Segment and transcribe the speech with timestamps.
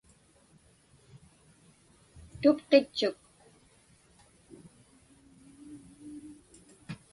[2.41, 3.17] Tupqitchuk.